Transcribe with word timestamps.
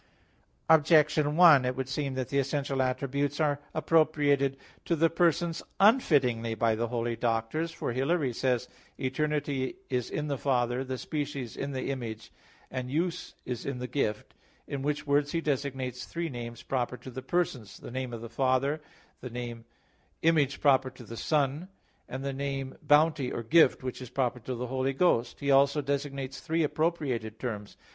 Objection 0.67 1.35
1: 1.35 1.63
It 1.63 1.75
would 1.75 1.87
seem 1.87 2.15
that 2.15 2.29
the 2.29 2.39
essential 2.39 2.81
attributes 2.81 3.39
are 3.39 3.59
appropriated 3.75 4.57
to 4.83 4.95
the 4.95 5.11
persons 5.11 5.61
unfittingly 5.79 6.55
by 6.57 6.73
the 6.73 6.87
holy 6.87 7.15
doctors. 7.15 7.69
For 7.71 7.91
Hilary 7.93 8.33
says 8.33 8.67
(De 8.97 9.11
Trin. 9.11 9.31
ii): 9.31 9.35
"Eternity 9.51 9.75
is 9.91 10.09
in 10.09 10.25
the 10.25 10.39
Father, 10.39 10.83
the 10.83 10.97
species 10.97 11.55
in 11.55 11.71
the 11.73 11.91
Image; 11.91 12.31
and 12.71 12.89
use 12.89 13.35
is 13.45 13.63
in 13.63 13.77
the 13.77 13.85
Gift." 13.85 14.33
In 14.67 14.81
which 14.81 15.05
words 15.05 15.33
he 15.33 15.39
designates 15.39 16.03
three 16.05 16.29
names 16.29 16.63
proper 16.63 16.97
to 16.97 17.11
the 17.11 17.21
persons: 17.21 17.77
the 17.77 17.91
name 17.91 18.11
of 18.11 18.21
the 18.21 18.27
"Father," 18.29 18.81
the 19.19 19.29
name 19.29 19.65
"Image" 20.23 20.59
proper 20.59 20.89
to 20.89 21.03
the 21.03 21.15
Son 21.15 21.59
(Q. 21.59 21.59
35, 21.59 21.69
A. 21.69 22.09
2), 22.09 22.15
and 22.15 22.25
the 22.25 22.33
name 22.33 22.77
"Bounty" 22.81 23.31
or 23.31 23.43
"Gift," 23.43 23.83
which 23.83 24.01
is 24.01 24.09
proper 24.09 24.39
to 24.39 24.55
the 24.55 24.65
Holy 24.65 24.93
Ghost 24.93 25.37
(Q. 25.37 25.45
38, 25.45 25.45
A. 25.45 25.45
2). 25.45 25.45
He 25.45 25.51
also 25.51 25.81
designates 25.83 26.39
three 26.39 26.63
appropriated 26.63 27.37
terms. 27.39 27.77